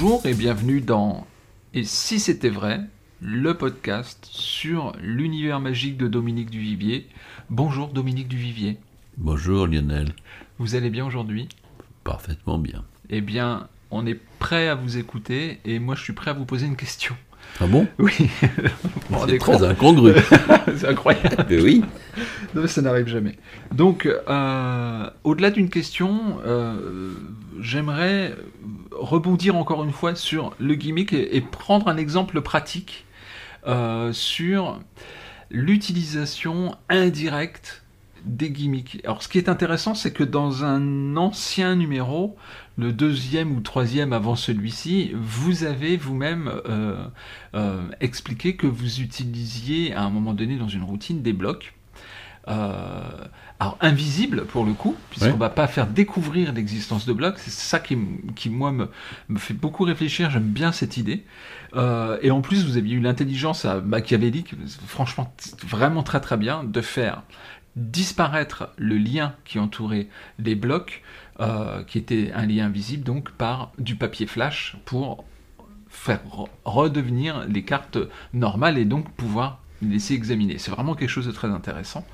[0.00, 1.26] Bonjour et bienvenue dans
[1.74, 2.82] Et si c'était vrai,
[3.20, 7.08] le podcast sur l'univers magique de Dominique Duvivier.
[7.50, 8.78] Bonjour Dominique Duvivier.
[9.16, 10.14] Bonjour Lionel.
[10.60, 11.48] Vous allez bien aujourd'hui?
[12.04, 12.84] Parfaitement bien.
[13.10, 16.44] Eh bien, on est prêt à vous écouter et moi je suis prêt à vous
[16.44, 17.16] poser une question.
[17.60, 17.88] Ah bon?
[17.98, 18.12] Oui.
[19.26, 20.14] C'est très incongru.
[20.76, 21.46] C'est incroyable.
[21.50, 21.82] Mais oui.
[22.54, 23.36] Non, mais ça n'arrive jamais.
[23.72, 27.12] Donc, euh, au-delà d'une question, euh,
[27.60, 28.34] j'aimerais
[28.92, 33.06] rebondir encore une fois sur le gimmick et, et prendre un exemple pratique
[33.66, 34.80] euh, sur
[35.50, 37.82] l'utilisation indirecte
[38.28, 39.00] des gimmicks.
[39.04, 42.36] Alors, ce qui est intéressant, c'est que dans un ancien numéro,
[42.76, 47.04] le deuxième ou troisième avant celui-ci, vous avez vous-même euh,
[47.54, 51.74] euh, expliqué que vous utilisiez à un moment donné dans une routine des blocs.
[52.46, 53.02] Euh,
[53.60, 55.36] alors invisibles pour le coup, puisqu'on Ouais.
[55.38, 57.34] va pas faire découvrir l'existence de blocs.
[57.38, 57.98] C'est ça qui,
[58.36, 58.88] qui, moi me,
[59.28, 60.30] me fait beaucoup réfléchir.
[60.30, 61.24] J'aime bien cette idée.
[61.74, 64.54] Euh, et en plus, vous aviez eu l'intelligence à machiavélique,
[64.86, 65.34] franchement
[65.66, 67.22] vraiment très très bien, de faire
[67.78, 71.02] disparaître le lien qui entourait les blocs,
[71.40, 75.24] euh, qui était un lien invisible, donc par du papier flash pour
[75.88, 77.98] faire re- redevenir les cartes
[78.34, 80.58] normales et donc pouvoir les laisser examiner.
[80.58, 82.04] C'est vraiment quelque chose de très intéressant.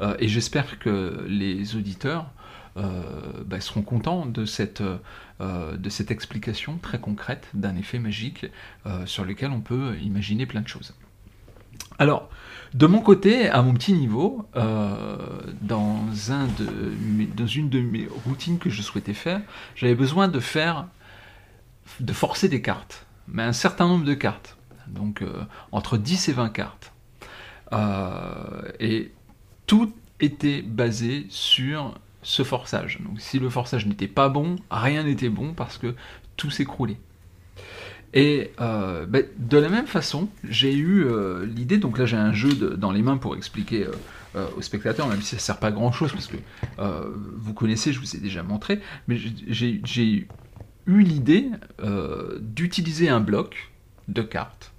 [0.00, 2.30] Euh, et j'espère que les auditeurs
[2.76, 3.02] euh,
[3.44, 4.82] bah, seront contents de cette,
[6.10, 8.46] explication très concrète d'un effet magique
[9.04, 10.94] sur lequel on peut imaginer plein de choses.
[11.98, 12.28] Alors,
[12.74, 15.16] de mon côté, à mon petit niveau, euh,
[15.62, 19.40] dans, une de mes routines que je souhaitais faire,
[19.74, 20.86] j'avais besoin de faire,
[22.00, 26.32] de forcer des cartes, mais un certain nombre de cartes, donc euh, entre 10 et
[26.32, 26.92] 20 cartes.
[27.72, 29.12] Euh, et
[29.66, 33.00] tout était basé sur ce forçage.
[33.00, 35.94] Donc si le forçage n'était pas bon, rien n'était bon parce que
[36.36, 36.98] tout s'écroulait.
[38.14, 42.32] Et euh, ben, de la même façon, j'ai eu euh, l'idée, donc là j'ai un
[42.32, 43.86] jeu dans les mains pour expliquer
[44.34, 46.36] euh, aux spectateurs, même si ça ne sert pas à grand chose, parce que
[47.36, 49.16] vous connaissez, je vous ai déjà montré, mais
[49.48, 50.26] j'ai-
[50.86, 51.50] eu l'idée
[52.40, 53.70] d'utiliser un bloc
[54.08, 54.72] de cartes.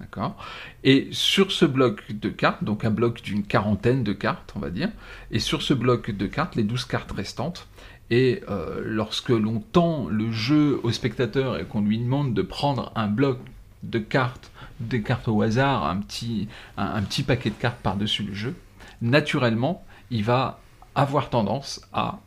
[0.00, 0.36] D'accord?
[0.82, 4.70] Et sur ce bloc de cartes, donc un bloc d'une quarantaine de cartes, on va
[4.70, 4.88] dire,
[5.30, 7.68] et sur ce bloc de cartes, les 12 cartes restantes,
[8.12, 12.92] et euh, lorsque l'on tend le jeu au spectateur et qu'on lui demande de prendre
[12.94, 13.38] un bloc
[13.84, 14.50] de cartes,
[14.80, 16.46] des cartes au hasard, un petit,
[16.76, 18.54] un, un petit paquet de cartes par-dessus le jeu,
[19.00, 20.60] naturellement, il va
[20.94, 22.20] avoir tendance à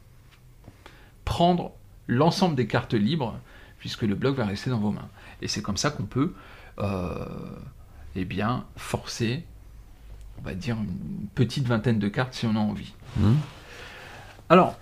[1.24, 1.72] prendre
[2.08, 3.40] l'ensemble des cartes libres,
[3.78, 5.08] puisque le bloc va rester dans vos mains.
[5.44, 6.34] Et c'est comme ça qu'on peut
[6.80, 7.28] euh,
[8.16, 9.46] eh bien, forcer,
[10.40, 12.94] on va dire, une petite vingtaine de cartes si on a envie.
[13.18, 13.36] Hmm.
[14.50, 14.80] Alors,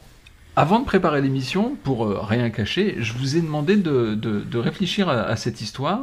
[0.55, 4.57] avant de préparer l'émission, pour euh, rien cacher, je vous ai demandé de, de- de
[4.57, 6.01] réfléchir à, à cette histoire.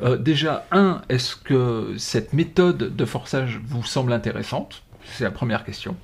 [0.00, 4.82] Euh, déjà, un, est-ce que cette méthode de forçage vous semble intéressante?
[5.04, 5.96] C'est la première question.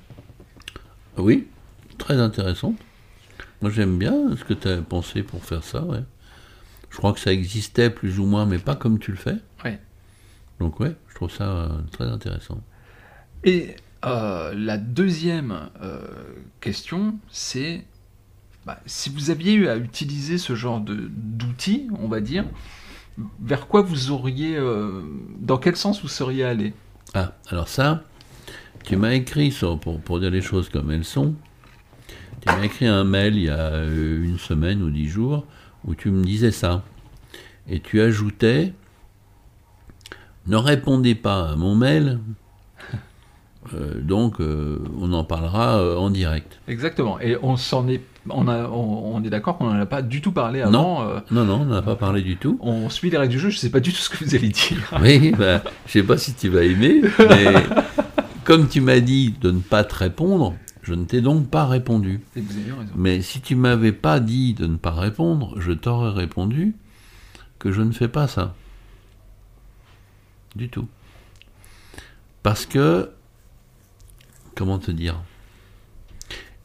[1.17, 1.47] Oui,
[1.97, 2.73] très intéressant.
[3.61, 6.03] Moi j'aime bien ce que tu as pensé pour faire ça, ouais.
[6.89, 9.35] Je crois que ça existait plus ou moins, mais pas comme tu le fais.
[9.65, 9.79] Ouais.
[10.59, 12.61] Donc ouais, je trouve ça euh, très intéressant.
[13.43, 16.01] Et euh, la deuxième euh,
[16.61, 17.85] question, c'est
[18.65, 22.45] bah, si vous aviez eu à utiliser ce genre d'outils, on va dire,
[23.41, 25.01] vers quoi vous auriez, euh,
[25.39, 26.73] dans quel sens vous seriez allé?
[27.13, 28.03] Ah, alors ça,
[28.83, 31.33] tu m'as écrit, sur- pour, pour dire les choses comme elles sont,
[32.41, 35.45] tu m'as écrit un mail il y a une semaine ou dix jours
[35.85, 36.83] où tu me disais ça.
[37.67, 38.73] Et tu ajoutais,
[40.47, 42.19] ne répondez pas à mon mail,
[43.73, 46.59] euh, donc euh, on en parlera euh, en direct.
[46.67, 47.19] Exactement.
[47.19, 50.21] Et on s'en est, on a, on, on est d'accord qu'on n'en a pas du
[50.21, 50.71] tout parlé avant.
[51.31, 52.57] Non, non, on n'a pas parlé du tout.
[52.61, 53.49] on suit les règles du jeu.
[53.49, 54.91] Je sais pas du tout ce que vous allez dire.
[55.01, 57.53] Oui, bah, je sais pas si tu vas aimer, mais
[58.43, 62.21] comme tu m'as dit de ne pas te répondre, je ne t'ai donc pas répondu.
[62.35, 62.91] Et vous avez raison.
[62.95, 66.75] Mais si tu m'avais pas dit de ne pas répondre, je t'aurais répondu
[67.59, 68.55] que je ne fais pas ça.
[70.55, 70.87] Du tout.
[72.41, 73.11] Parce que,
[74.59, 75.15] comment te dire?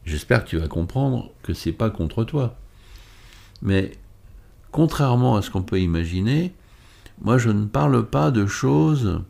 [0.03, 2.57] J'espère que tu vas comprendre que c'est pas contre toi.
[3.61, 3.93] Mais
[4.71, 6.53] contrairement à ce qu'on peut imaginer,
[7.21, 9.23] moi je ne parle pas de choses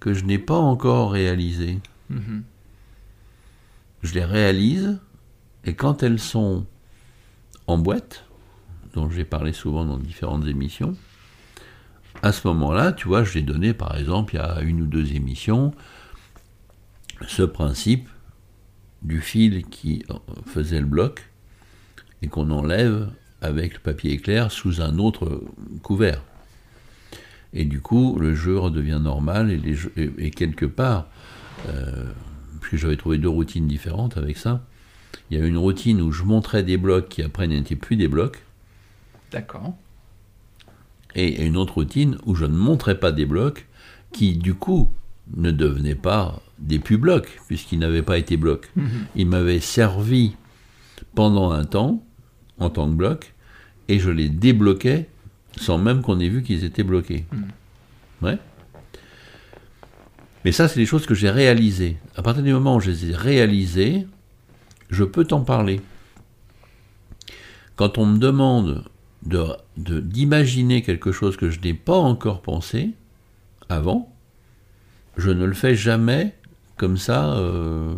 [0.00, 1.78] que je n'ai pas encore réalisées.
[2.10, 2.42] Mhm.
[4.02, 4.98] je les réalise,
[5.64, 6.66] et quand elles sont
[7.68, 8.24] en boîte,
[8.94, 10.96] dont j'ai parlé souvent dans différentes émissions,
[12.20, 15.14] à ce moment-là, tu vois, j'ai donné par exemple il y a une ou deux
[15.14, 15.72] émissions
[17.28, 18.08] ce principe
[19.02, 20.04] du fil qui
[20.46, 21.28] faisait le bloc
[22.22, 23.10] et qu'on enlève
[23.40, 25.42] avec le papier éclair sous un autre
[25.82, 26.22] couvert.
[27.52, 31.08] Et du coup, le jeu redevient normal et, les jeux- et- et quelque part,
[31.68, 32.06] euh,
[32.60, 34.64] puisque j'avais trouvé deux routines différentes avec ça,
[35.30, 38.08] il y a une routine où je montrais des blocs qui après n'étaient plus des
[38.08, 38.42] blocs,
[39.32, 39.74] D'accord.
[41.14, 43.66] et une autre routine où je ne montrais pas des blocs
[44.12, 44.90] qui, du coup,
[45.36, 48.70] ne devenaient pas des plus blocs, puisqu'ils n'avaient pas été blocs.
[49.16, 50.36] Ils m'avaient servi
[51.14, 52.02] pendant un temps,
[52.58, 53.34] en tant que bloc,
[53.88, 55.08] et je les débloquais
[55.58, 57.26] sans même qu'on ait vu qu'ils étaient bloqués.
[58.22, 58.38] Ouais.
[60.44, 61.98] Mais ça, c'est des choses que j'ai réalisées.
[62.16, 64.06] À partir du moment où je les ai réalisées,
[64.90, 65.80] je peux t'en parler.
[67.76, 68.84] Quand on me demande
[69.24, 72.90] de, de- d'imaginer quelque chose que je n'ai pas encore pensé
[73.68, 74.12] avant,
[75.16, 76.34] je ne le fais jamais
[76.82, 77.94] comme ça, euh,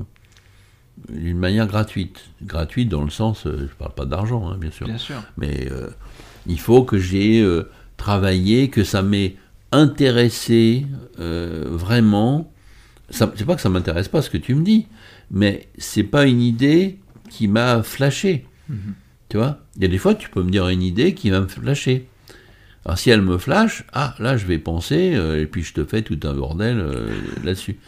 [1.09, 2.27] d'une manière gratuite.
[2.43, 4.87] Gratuite dans le sens, euh, je ne parle pas d'argent, hein, bien sûr.
[4.87, 5.23] Bien sûr.
[5.39, 5.89] Mais euh,
[6.47, 7.43] il faut que j'ai
[7.97, 9.37] travaillé, que ça m'ait
[9.73, 10.87] intéressé
[11.17, 12.53] vraiment.
[13.09, 14.87] C'est pas que ça m'intéresse pas ce que tu me dis,
[15.31, 16.99] mais c'est pas une idée
[17.31, 18.45] qui m'a flashé.
[19.31, 19.61] Tu vois?
[19.77, 22.07] Il y a des fois, tu peux me dire une idée qui va me flasher.
[22.85, 25.85] Alors si elle me flash, ah là je vais penser, euh, et puis je te
[25.85, 27.09] fais tout un bordel euh,
[27.43, 27.79] là-dessus.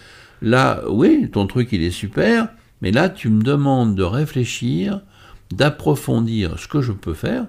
[0.42, 2.48] Là, oui, ton truc il est super,
[2.82, 5.00] mais là tu me demandes de réfléchir,
[5.50, 7.46] d'approfondir ce que je peux faire,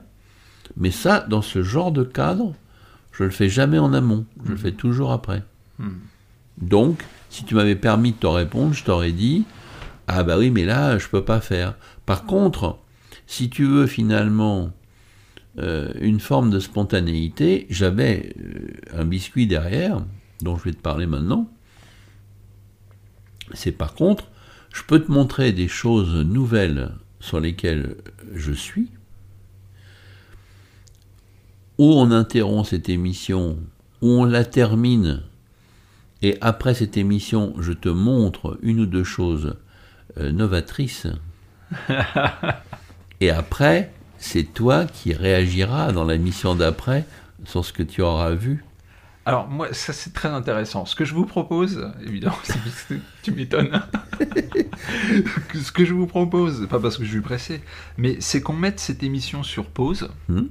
[0.75, 2.54] mais ça, dans ce genre de cadre,
[3.12, 5.44] je le fais jamais en amont, je le fais toujours après.
[6.62, 9.45] Donc, si tu m'avais permis de te répondre, je t'aurais dit,
[10.07, 11.75] ah bah oui, mais là, je peux pas faire.
[12.06, 12.78] Par contre,
[13.25, 14.72] si tu veux finalement
[15.60, 20.04] euh, une forme de spontanéité, j'avais euh, un biscuit derrière,
[20.42, 21.50] dont je vais te parler maintenant.
[23.53, 24.25] C'est par contre,
[24.73, 27.95] je peux te montrer des choses nouvelles sur lesquelles
[28.33, 28.89] je suis,
[31.77, 33.57] où on interrompt cette émission,
[34.01, 35.23] où on la termine,
[36.21, 39.55] et après cette émission, je te montre une ou deux choses
[40.17, 41.07] euh, novatrices.
[43.21, 47.05] et après, c'est toi qui réagiras dans la mission d'après
[47.45, 48.63] sur ce que tu auras vu.
[49.27, 50.85] Alors, moi, ça c'est très intéressant.
[50.85, 52.38] Ce que je vous propose, évidemment,
[53.24, 53.81] tu m'étonnes.
[55.53, 57.62] Ce que je vous propose, pas parce que je suis pressé,
[57.97, 60.09] mais c'est qu'on mette cette émission sur pause.
[60.29, 60.45] Hmm.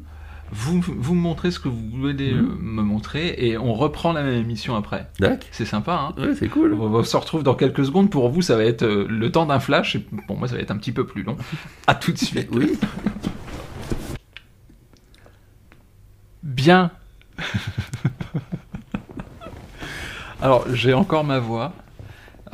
[0.52, 4.22] Vous, vous me montrez ce que vous voulez euh, me montrer et on reprend la
[4.22, 5.08] même émission après.
[5.20, 6.74] D'accord C'est sympa, hein Ouais, c'est cool.
[6.74, 8.10] on va se retrouve dans quelques secondes.
[8.10, 9.96] Pour vous, ça va être euh, le temps d'un flash.
[9.96, 11.38] Et pour moi, ça va être un petit peu plus long.
[11.86, 12.50] À tout de suite.
[12.52, 12.78] Oui.
[16.42, 16.90] Bien.
[20.46, 21.72] Alors, j'ai encore ma voix.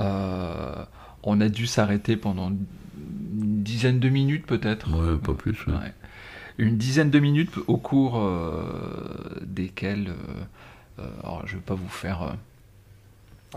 [0.00, 0.82] Euh,
[1.24, 4.90] on a dû s'arrêter pendant une dizaine de minutes, peut-être.
[4.96, 5.66] Ouais, pas plus.
[5.66, 5.74] ouais.
[5.74, 5.92] Ouais.
[6.56, 10.14] Une dizaine de minutes au cours euh, desquelles,
[10.98, 12.34] euh, alors je ne vais pas vous faire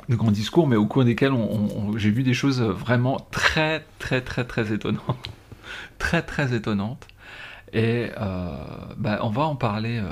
[0.09, 1.31] de grands discours, mais au cours desquels
[1.95, 5.29] j'ai vu des choses vraiment très très très très étonnantes,
[5.97, 7.07] très très étonnantes.
[7.71, 8.09] Et
[8.97, 10.03] bah, on va en parler,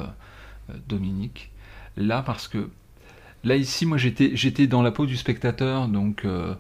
[0.88, 1.52] Dominique,
[1.98, 2.70] là parce que
[3.44, 6.56] là ici, moi j'étais dans la peau du spectateur, donc euh,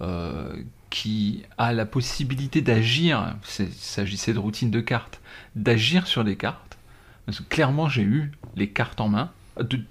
[0.00, 0.54] euh,
[0.90, 3.36] qui a la possibilité d'agir.
[3.58, 5.20] Il s'agissait de routine de cartes,
[5.54, 6.78] d'agir sur les cartes.
[7.24, 9.30] Parce clairement, j'ai eu les cartes en main.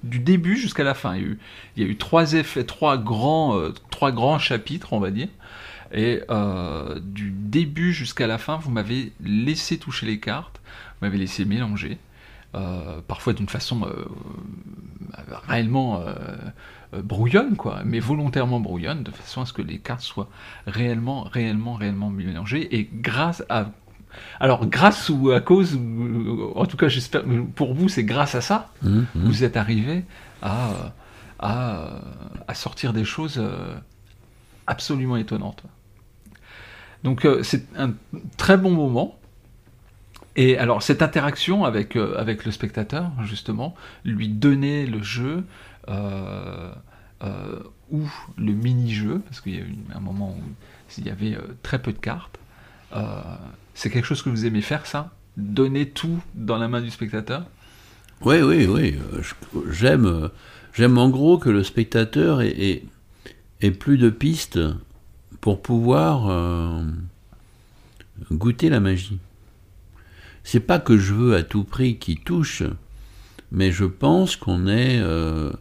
[0.04, 1.16] du début jusqu'à la fin.
[1.16, 1.38] Il
[1.78, 5.30] y a eu, trois effets, trois grands, euh, trois grands chapitres, on va dire.
[5.94, 6.22] Et
[7.04, 12.00] du début jusqu'à la fin, vous m'avez laissé toucher les cartes, vous m'avez laissé mélanger,
[12.56, 14.06] euh, parfois d'une façon euh,
[15.48, 20.30] réellement euh, brouillonne, quoi, mais volontairement brouillonne, de façon à ce que les cartes soient
[20.66, 22.76] réellement, réellement, réellement mélangées.
[22.78, 23.68] Et grâce à
[24.40, 28.40] alors, grâce ou à cause, ou- en tout cas, j'espère, pour vous, c'est grâce à
[28.40, 29.24] ça, Hum, hum.
[29.26, 30.06] vous êtes arrivé
[30.42, 30.94] à,
[31.40, 31.90] à,
[32.48, 33.44] à sortir des choses
[34.68, 35.64] absolument étonnantes.
[37.04, 37.92] Donc, c'est un
[38.38, 39.20] très bon moment.
[40.36, 45.44] Et alors, cette interaction avec, euh, avec le spectateur, justement, lui donner le jeu,
[45.88, 46.72] euh,
[47.24, 47.60] euh,
[47.92, 48.02] ou
[48.38, 50.44] le mini-jeu, parce qu'il y a eu un moment où
[50.98, 52.38] il y avait très peu de cartes,
[53.74, 55.12] c'est quelque chose que vous aimez faire, ça?
[55.36, 57.46] Donner tout dans la main du spectateur?
[58.22, 58.98] Oui, oui, oui.
[59.70, 60.30] J'aime,
[60.74, 62.84] j'aime en gros que le spectateur ait,
[63.62, 64.60] ait- plus de pistes
[65.42, 66.82] pour pouvoir
[68.32, 69.20] goûter la magie.
[70.46, 72.62] C'est pas que je veux à tout prix qu'il touche,
[73.52, 75.52] mais je pense qu'on est euh,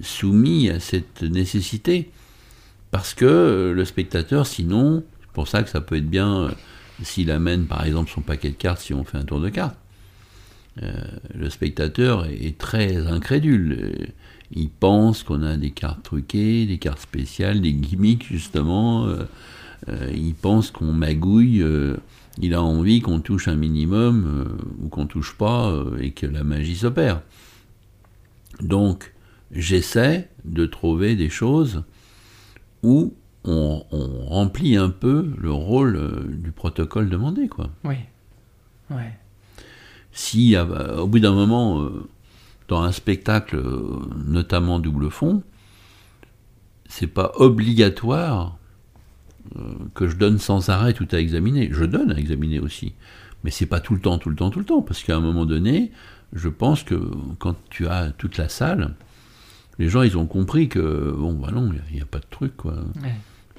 [0.00, 2.08] soumis à cette nécessité
[2.92, 6.50] parce que euh, le spectateur, sinon, c'est pour ça que ça peut être bien euh,
[7.02, 9.76] s'il amène par exemple son paquet de cartes si on fait un tour de cartes.
[11.34, 14.12] le spectateur est très incrédule.
[14.52, 19.08] Il pense qu'on a des cartes truquées, des cartes spéciales, des gimmicks justement.
[19.88, 21.64] Il pense qu'on magouille.
[22.40, 26.76] Il a envie qu'on touche un minimum ou qu'on touche pas et que la magie
[26.76, 27.22] s'opère.
[28.60, 29.12] Donc,
[29.50, 31.84] j'essaie de trouver des choses
[32.82, 33.14] où
[33.44, 33.82] on,
[34.26, 37.70] remplit un peu le rôle du protocole demandé, quoi.
[37.84, 37.96] Oui.
[38.90, 39.12] Ouais
[40.18, 42.08] si au bout d'un moment, euh,
[42.66, 45.44] dans un spectacle, euh, notamment double fond,
[46.88, 48.57] c'est pas obligatoire euh,
[49.94, 51.68] que je donne sans arrêt tout à examiner.
[51.72, 52.92] Je donne à examiner aussi,
[53.44, 55.20] mais c'est pas tout le temps, tout le temps, tout le temps, parce qu'à un
[55.20, 55.90] moment donné,
[56.32, 57.00] je pense que
[57.38, 58.94] quand tu as toute la salle,
[59.78, 62.56] les gens ils ont compris que bon bah non, il n'y a, pas de truc
[62.56, 62.74] quoi.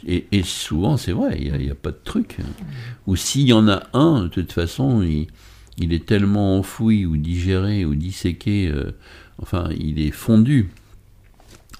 [0.06, 2.38] Et, souvent c'est vrai, il n'y a, a, pas de truc.
[3.08, 5.28] Ou s'il y en a un, de toute façon, il,
[5.80, 8.92] il est tellement enfoui ou digéré ou disséqué, euh,
[9.42, 10.70] enfin, il est fondu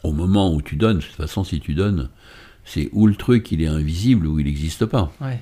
[0.04, 0.98] au moment où tu donnes.
[0.98, 2.10] De toute façon, si tu donnes,
[2.70, 5.12] c'est où le truc, il est invisible ou il n'existe pas.
[5.22, 5.42] Ouais.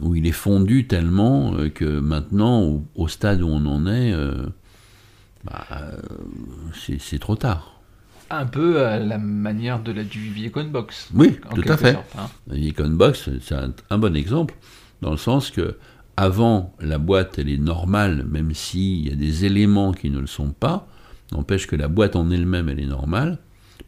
[0.00, 4.46] Où il est fondu tellement euh, que maintenant, au, stade où on en est, euh,
[5.44, 5.66] bah,
[6.72, 7.80] c'est trop tard.
[8.30, 11.10] Un peu à la manière de la du Viacon Box.
[11.14, 11.98] Oui, tout à fait.
[12.16, 12.28] Hein.
[12.46, 13.54] La Box, c'est
[13.90, 14.54] un, bon exemple,
[15.02, 15.76] dans le sens que
[16.16, 20.26] avant, la boîte, elle est normale, même s'il y a des éléments qui ne le
[20.26, 20.88] sont pas.
[21.32, 23.38] N'empêche que la boîte en elle-même, elle est normale,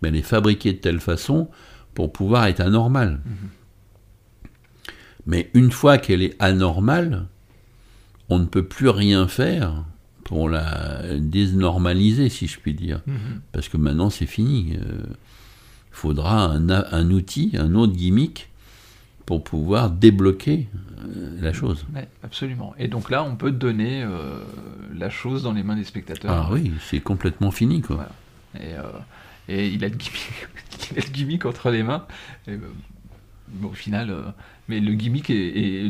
[0.02, 1.48] mais elle est fabriquée de telle façon
[1.94, 3.20] pour pouvoir être anormale.
[3.26, 4.42] Mm-hmm.
[5.26, 7.26] Mais une fois qu'elle est anormale,
[8.28, 9.84] on ne peut plus rien faire
[10.24, 13.00] pour la désnormaliser, si je puis dire.
[13.08, 13.40] Mm-hmm.
[13.52, 14.70] Parce que maintenant, c'est fini.
[14.70, 15.06] Il euh,
[15.90, 18.48] faudra un, outil, un autre gimmick
[19.26, 20.68] pour pouvoir débloquer
[21.16, 21.84] euh, la chose.
[22.22, 22.74] absolument.
[22.78, 24.38] Et donc là, on peut donner euh,
[24.94, 26.30] la chose dans les mains des spectateurs.
[26.30, 27.80] Ah oui, c'est complètement fini.
[27.80, 28.08] Quoi.
[28.54, 28.74] Et,
[29.50, 30.32] et, il, a le gimmick,
[30.92, 32.06] il a le gimmick entre les mains.
[33.62, 34.14] au final,
[34.68, 35.88] mais le gimmick et,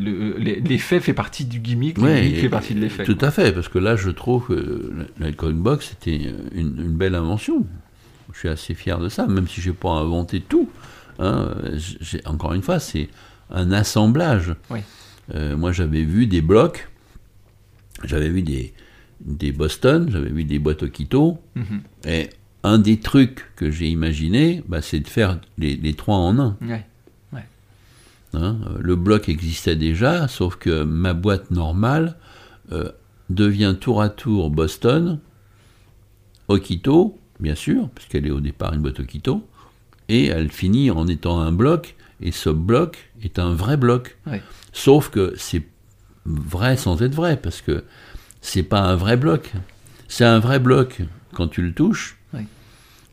[0.65, 3.05] l'effet fait partie du gimmick, le gimmick fait partie de l'effet.
[3.05, 6.97] Tout à fait, parce que là, je trouve que la coin box était une, une,
[6.97, 7.67] belle invention.
[8.33, 10.69] Je suis assez fier de ça, même si j'ai pas inventé tout.
[11.19, 11.55] Hein,
[12.25, 13.09] encore une fois, c'est
[13.51, 14.55] un assemblage.
[15.35, 16.89] Euh, moi, j'avais vu des blocs,
[18.05, 18.73] j'avais vu des,
[19.21, 21.83] des Boston, j'avais vu des boîtes au Quito, mhm.
[22.07, 22.31] et
[22.63, 26.57] un des trucs que j'ai imaginé, bah, c'est de faire les, trois en un.
[28.33, 32.17] Hein, le bloc existait déjà, sauf que ma boîte normale
[32.71, 32.93] euh,
[33.29, 35.19] devient tour à tour Boston,
[36.47, 39.45] Okito, bien sûr, puisqu'elle est au départ une boîte Okito,
[40.09, 44.17] et elle finit en étant un bloc et ce bloc est un vrai bloc.
[44.73, 45.67] Sauf que c'est
[46.25, 47.85] vrai sans être vrai, parce que
[48.41, 49.53] c'est pas un vrai bloc.
[50.09, 51.03] C'est un vrai bloc
[51.33, 52.19] quand tu le touches,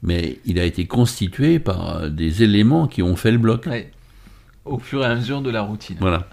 [0.08, 3.70] mais il a été constitué par des éléments qui ont fait le bloc.
[4.66, 5.98] Au fur et à mesure de la routine.
[6.00, 6.28] Voilà.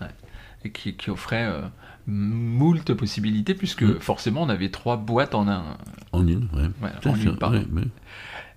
[0.65, 1.61] Et qui, offrait euh,
[2.07, 4.01] moult possibilités, puisque mm.
[4.01, 5.65] forcément on avait trois boîtes en un.
[6.13, 6.89] En une, oui.
[7.05, 7.91] en une,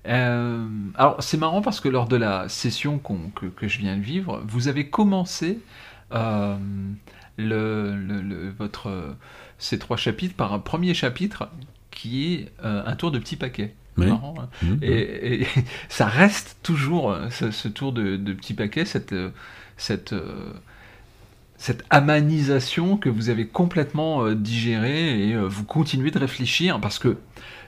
[0.08, 4.42] euh, alors c'est marrant parce que lors de la session que, je viens de vivre,
[4.48, 5.60] vous avez commencé
[6.14, 6.56] euh,
[7.38, 9.16] le, votre,
[9.58, 11.50] ces trois chapitres par un premier chapitre
[11.92, 13.36] qui est euh, un tour de petit
[14.06, 14.48] Marrant, hein.
[14.62, 14.80] mmh, mmh.
[14.84, 15.48] et,
[15.90, 19.16] ça reste toujours ce, tour de, de, petit paquet, cette,
[19.78, 20.16] cette,
[21.58, 27.18] cette amanisation que vous avez complètement digérée et vous continuez de réfléchir parce que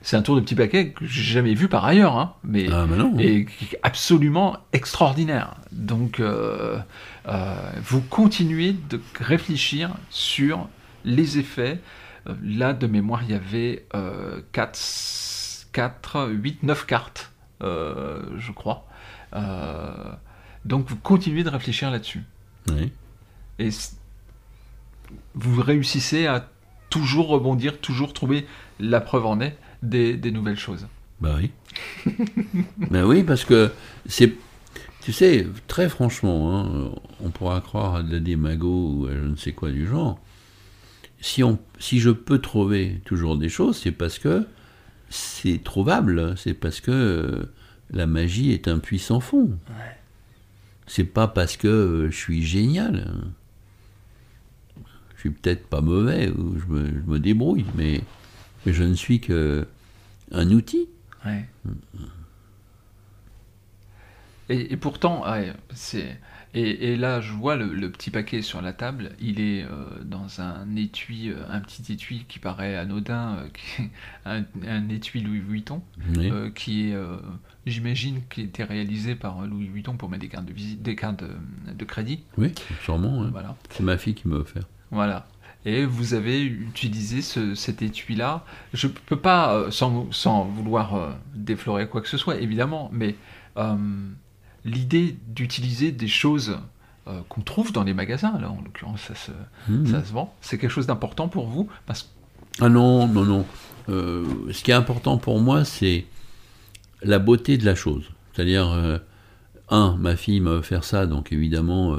[0.01, 2.86] c'est un tour de petit paquet que j'ai jamais vu par ailleurs, hein, mais ah,
[3.19, 3.45] et
[3.83, 5.55] absolument extraordinaire.
[5.71, 6.77] Donc, euh,
[7.27, 10.69] euh, vous continuez de réfléchir sur
[11.03, 11.79] les effets.
[12.27, 13.86] Euh, là, de mémoire, il y avait
[14.53, 14.75] 4,
[15.79, 17.31] 4, 8, 9 cartes,
[17.62, 18.86] je crois.
[20.65, 22.24] donc, vous continuez de réfléchir là-dessus.
[22.69, 22.91] Oui.
[23.59, 23.69] Et
[25.36, 26.50] vous réussissez à
[26.89, 28.45] toujours rebondir, toujours trouver
[28.79, 30.88] la preuve en est des, nouvelles choses.
[31.21, 31.51] Bah oui.
[32.89, 33.71] ben oui, parce que
[34.05, 34.33] c'est.
[35.01, 39.21] Tu sais, très franchement, hein, on pourra croire à de la démago ou à je
[39.21, 40.19] ne sais quoi du genre.
[41.21, 44.45] Si, on, si je peux trouver toujours des choses, c'est parce que
[45.10, 46.38] c'est trouvable.
[46.38, 47.54] C'est parce que euh,
[47.92, 49.58] la magie est un puissant fond.
[50.88, 53.12] C'est pas parce que euh, je suis génial.
[55.16, 58.01] Je suis peut-être pas mauvais ou je me débrouille, mais
[58.66, 59.66] mais je ne suis qu'un
[60.34, 60.89] outil.
[64.50, 65.24] Et, pourtant,
[65.74, 66.18] c'est.
[66.56, 69.12] Et, là, je vois le, petit paquet sur la table.
[69.20, 73.89] Il est euh, dans un étui, euh, un petit étui qui paraît anodin, euh, qui
[74.25, 75.82] un, étui Louis Vuitton,
[76.56, 76.98] qui est,
[77.65, 81.24] j'imagine, qui était réalisé par Louis Vuitton pour mettre des cartes de visite, des cartes
[81.24, 82.24] de, crédit.
[82.38, 82.51] Oui,
[82.84, 83.27] sûrement.
[83.32, 83.56] Voilà.
[83.70, 84.63] C'est ma fille qui m'a offert.
[84.91, 85.27] Voilà
[85.65, 88.46] et vous avez utilisé cet étui-là.
[88.74, 93.15] Je ne peux pas, sans, vouloir déflorer quoi que ce soit, évidemment, mais
[93.58, 93.75] euh,
[94.66, 96.58] l'idée d'utiliser des choses
[97.28, 99.32] qu'on trouve dans les magasins, là en l'occurrence ça se,
[99.68, 99.88] mmh.
[99.88, 102.13] ça se vend, c'est quelque chose d'important pour vous parce...
[102.62, 103.46] Ah non, non, non.
[103.88, 106.06] ce qui est important pour moi, c'est
[107.01, 108.12] la beauté de la chose.
[108.34, 109.00] C'est-à-dire,
[109.70, 111.98] un, ma fille m'a offert ça, donc évidemment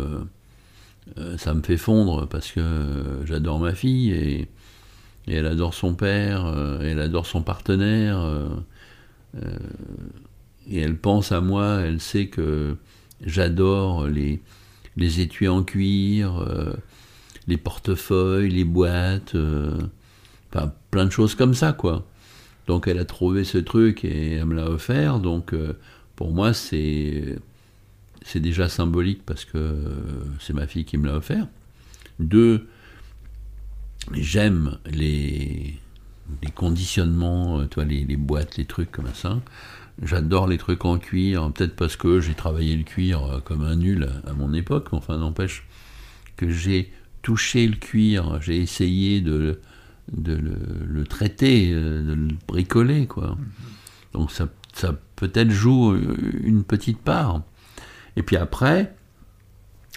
[1.18, 4.48] euh, ça me fait fondre parce que j'adore ma fille et,
[5.26, 8.48] elle adore son père, euh, elle adore son partenaire, euh,
[10.70, 12.76] et elle pense à moi, elle sait que
[13.24, 14.40] j'adore les,
[14.96, 16.46] les étuis en cuir,
[17.46, 19.36] les portefeuilles, les boîtes,
[20.52, 22.06] enfin, plein de choses comme ça, quoi.
[22.66, 25.54] Donc elle a trouvé ce truc et elle me l'a offert, donc
[26.14, 27.36] pour moi c'est
[28.22, 29.74] c'est déjà symbolique parce que
[30.38, 31.46] c'est ma fille qui me l'a offert.
[32.18, 32.68] Deux,
[34.12, 35.78] j'aime les,
[36.42, 39.40] les conditionnements, toi, les, les, boîtes, les trucs comme ça.
[40.02, 44.08] J'adore les trucs en cuir, peut-être parce que j'ai travaillé le cuir comme un nul
[44.26, 45.66] à mon époque, mais enfin n'empêche
[46.36, 46.90] que j'ai
[47.22, 49.60] touché le cuir, j'ai essayé de,
[50.16, 53.36] le, traiter, de le bricoler, quoi.
[54.14, 55.94] Donc ça, ça peut-être joue
[56.42, 57.42] une petite part.
[58.16, 58.94] Et puis après,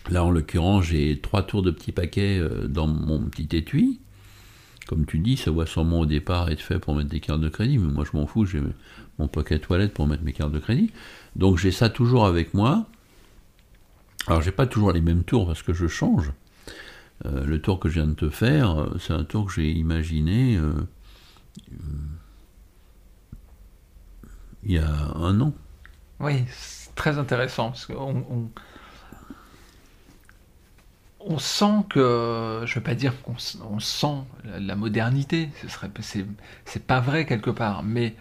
[0.09, 3.99] là en l'occurrence, j'ai trois tours de petits paquets euh, dans mon petit étui.
[4.87, 7.49] Comme tu dis, ça voit sûrement au départ être fait pour mettre des cartes de
[7.49, 8.61] crédit, mais moi je m'en fous, j'ai
[9.17, 10.91] mon paquet toilette pour mettre mes cartes de crédit.
[11.35, 12.85] Donc j'ai ça toujours avec moi.
[14.27, 16.31] Alors j'ai pas toujours les mêmes tours parce que je change.
[17.25, 19.71] Euh, le tour que je viens de te faire, euh, c'est un tour que j'ai
[19.71, 20.59] imaginé
[24.65, 25.53] il y a un an.
[26.19, 26.43] Oui,
[26.95, 28.49] très intéressant parce qu'on on,
[31.39, 33.35] sent que, je veux pas dire qu'on
[33.69, 35.89] on sent la, modernité, ce serait,
[36.65, 38.15] c'est, pas vrai quelque part, mais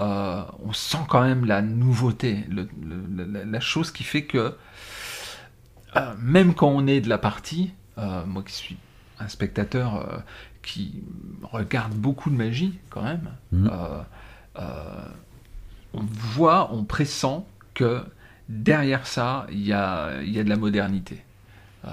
[0.00, 4.54] euh, on sent quand même la nouveauté, la, chose qui fait que
[5.96, 8.76] euh, même quand on est de la partie, euh, moi qui suis
[9.18, 10.22] un spectateur
[10.62, 11.02] qui
[11.42, 13.68] regarde beaucoup de magie quand même, mmh.
[15.94, 18.04] on voit, on pressent que
[18.48, 21.24] derrière ça, il y a, y a, de la modernité.
[21.84, 21.90] Euh,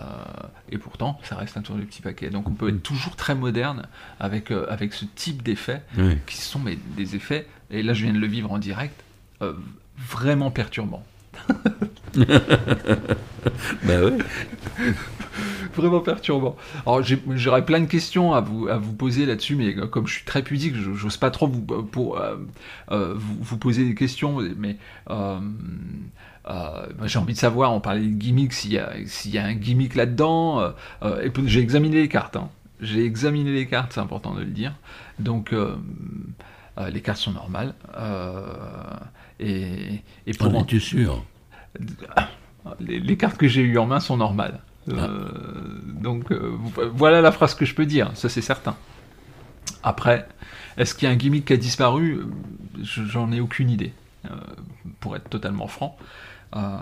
[0.69, 2.29] et pourtant, ça reste un tour du petit paquet.
[2.29, 3.87] Donc on peut être toujours très moderne
[4.19, 5.81] avec, euh, avec ce type d'effets,
[6.25, 8.99] qui sont mais, des effets, et là je viens de le vivre en direct,
[9.41, 9.53] euh,
[9.97, 11.05] vraiment perturbants.
[12.15, 12.25] bah
[14.03, 14.17] ouais.
[15.75, 16.55] Vraiment perturbant.
[16.85, 20.25] Alors j'aurais plein de questions à vous, à vous poser là-dessus, mais comme je suis
[20.25, 22.19] très pudique, j'ose pas trop vous, pour,
[22.89, 24.77] vous, vous, poser des questions, mais
[26.47, 29.95] euh, j'ai envie de savoir, on parlait de gimmick, s'il y, y, a un gimmick
[29.95, 30.59] là-dedans.
[30.59, 30.71] Euh,
[31.03, 32.35] euh, j'ai examiné les cartes.
[32.35, 32.49] Hein.
[32.81, 34.73] J'ai examiné les cartes, c'est important de le dire.
[35.19, 35.55] Donc,
[36.77, 37.73] les cartes sont normales.
[39.39, 41.23] et, et pour en es sûr?
[42.79, 44.59] Les, cartes que j'ai eues en main sont normales.
[44.91, 45.09] Ah.
[45.85, 46.31] donc,
[46.93, 48.75] voilà la phrase que je peux dire, ça c'est certain.
[49.83, 50.27] Après,
[50.77, 52.21] est-ce qu'il y a un gimmick qui a disparu?
[52.81, 53.93] J'en ai aucune idée,
[54.99, 55.97] pour être totalement franc.
[56.55, 56.77] Euh,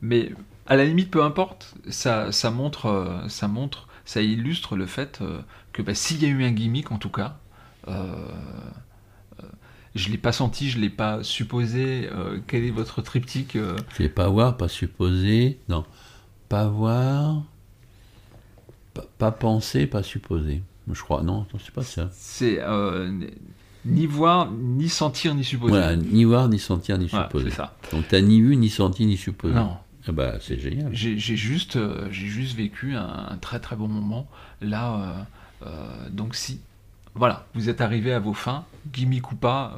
[0.00, 0.32] mais
[0.66, 5.40] à la limite, peu importe, ça, montre, euh, ça montre, ça illustre le fait euh,
[5.72, 7.38] que bah, s'il y a eu un gimmick, en tout cas,
[9.94, 12.08] je l'ai pas senti, je l'ai pas supposé.
[12.46, 13.56] quel est votre triptyque
[13.96, 15.84] Je l'ai pas voir, pas supposé, non,
[16.48, 17.42] pas voir,
[18.94, 20.62] pas, pas penser, pas supposer.
[20.90, 22.08] Je crois, non, c'est pas ça.
[22.12, 22.60] C'est
[23.84, 25.70] ni voir, ni sentir, ni supposer.
[25.70, 27.50] Voilà, ni voir, ni sentir, ni supposer.
[27.50, 27.74] ça.
[27.92, 29.54] Donc t'as ni vu, ni senti, ni supposé.
[29.54, 29.76] Non.
[30.06, 30.88] Ah bah, c'est génial.
[30.92, 34.26] J'ai juste, euh, j'ai juste vécu un, très très bon moment.
[34.60, 35.26] Là,
[35.62, 36.60] euh, euh, donc si,
[37.14, 39.76] voilà, vous êtes arrivé à vos fins, gimmick ou pas,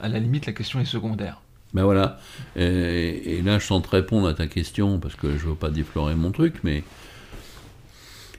[0.00, 1.40] à la limite, la question est secondaire.
[1.72, 2.18] Ben voilà.
[2.56, 5.70] Et, et, là, je sens te répondre à ta question parce que je veux pas
[5.70, 6.82] déflorer mon truc, mais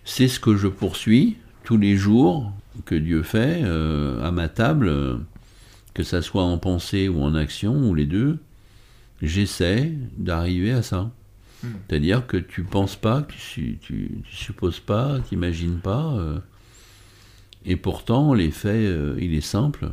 [0.04, 2.52] c'est ce que je poursuis tous les jours
[2.86, 5.18] que Dieu fait euh, à ma table, euh,
[5.94, 8.40] que ça soit en pensée ou en action, ou les deux,
[9.22, 11.12] j'essaie d'arriver à ça.
[11.64, 11.68] Hmm.
[11.88, 16.40] C'est-à-dire que tu penses pas, tu, tu, supposes pas, tu n'imagines pas, euh,
[17.66, 19.92] et pourtant l'effet, il est simple.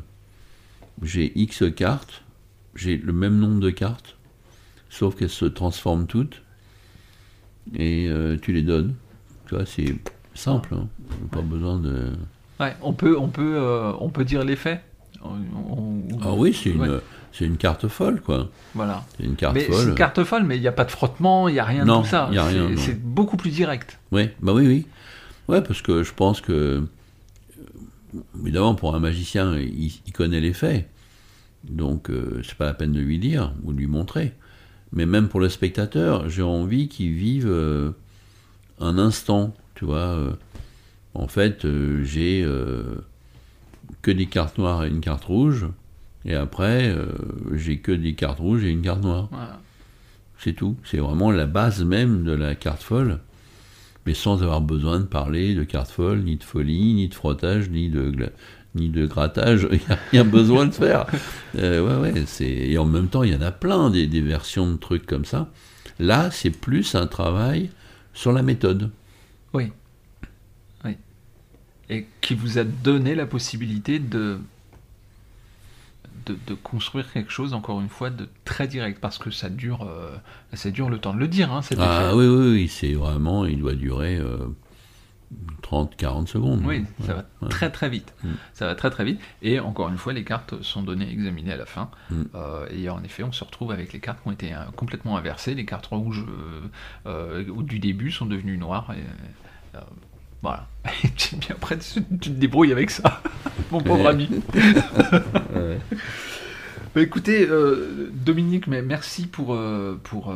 [1.03, 2.22] J'ai X cartes,
[2.79, 4.17] j'ai le même nombre de cartes,
[4.91, 6.43] sauf qu'elles se transforment toutes
[7.77, 8.95] et euh, tu les donnes.
[9.47, 9.97] Tu vois, c'est
[10.35, 10.88] simple, hein.
[11.31, 12.07] pas besoin de.
[12.61, 14.81] Ouais, on peut, on peut, euh, on peut dire les faits.
[15.23, 16.99] On- on- Ah oui, c'est une, Ouais.
[17.33, 18.51] c'est une carte folle, quoi.
[18.75, 19.05] Voilà.
[19.17, 19.88] C'est une carte Mais c'est folle.
[19.88, 21.99] une carte folle, mais il n'y a pas de frottement, il n'y a rien Non,
[21.99, 22.29] de tout ça.
[22.33, 22.69] y a rien.
[22.77, 23.99] C'est beaucoup plus direct.
[24.12, 24.87] Oui, bah oui, oui.
[25.49, 30.53] Ouais, parce que je pense que, euh, évidemment, pour un magicien, il, il connaît les
[30.53, 30.88] faits.
[31.64, 34.33] Donc, euh, c'est pas la peine de lui dire ou de lui montrer.
[34.92, 37.90] Mais même pour le spectateur, j'ai envie qu'il vive euh,
[38.81, 39.97] un instant, tu vois.
[39.99, 40.33] euh.
[41.14, 41.66] en fait,
[42.03, 42.47] j'ai
[44.03, 45.66] que des cartes noires et une carte rouge.
[46.25, 46.94] Et après,
[47.55, 49.29] j'ai que des cartes rouges et une carte noire.
[49.31, 49.61] Voilà.
[50.38, 50.77] C'est tout.
[50.85, 53.18] C'est vraiment la base même de la carte folle,
[54.07, 57.68] mais sans avoir besoin de parler de carte folle, ni de folie, ni de frottage,
[57.71, 58.14] ni de,
[58.79, 59.69] ni de grattage.
[59.73, 61.07] Il n'y a rien besoin de faire.
[61.57, 62.25] Euh, ouais.
[62.41, 65.25] Et en même temps, il y en a plein des, des versions de trucs comme
[65.25, 65.49] ça.
[65.99, 67.71] Là, c'est plus un travail
[68.14, 68.91] sur la méthode.
[69.53, 69.73] Oui.
[70.85, 70.97] Oui.
[71.91, 74.38] Et qui vous a donné la possibilité de,
[76.27, 79.01] de, de construire quelque chose, encore une fois, de très direct.
[79.01, 80.17] Parce que ça dure, euh,
[80.55, 83.59] ça dure le temps de le dire, hein, Ah oui, oui, oui, c'est vraiment, il
[83.59, 84.47] doit durer euh,
[85.62, 86.62] 30-40 secondes.
[86.64, 87.49] Oui, ça va ouais.
[87.49, 88.14] très très vite.
[88.25, 88.29] Mm.
[88.55, 89.21] Ça va très très vite.
[89.43, 91.91] Et encore une fois, les cartes sont données, examinées à la fin.
[92.11, 92.23] Mm.
[92.35, 95.17] Euh, et en effet, on se retrouve avec les cartes qui ont été euh, complètement
[95.17, 95.55] inversées.
[95.55, 96.25] Les cartes rouges
[97.07, 98.93] euh, du début sont devenues noires.
[98.97, 99.79] Et,
[100.41, 100.69] voilà.
[101.05, 103.23] Et puis après, tu, tu te débrouilles avec ça,
[103.71, 104.29] mon pauvre ami.
[105.55, 105.79] Ouais.
[106.95, 107.47] Bah, écoutez,
[108.12, 109.59] Dominique, mais merci pour,
[110.03, 110.33] pour,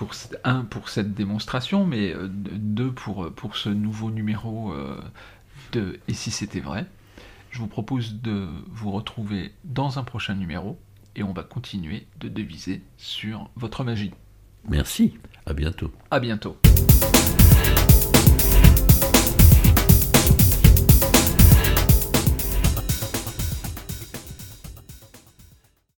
[0.00, 0.12] pour,
[0.44, 4.98] un, pour cette démonstration, mais euh, deux, pour, euh, pour ce nouveau numéro euh,
[5.72, 6.86] de Et si c'était vrai.
[7.50, 10.78] Je vous propose de vous retrouver dans un prochain numéro
[11.16, 14.12] et on va continuer de deviser sur votre magie.
[14.70, 15.92] Merci, à bientôt.
[16.10, 16.56] À bientôt.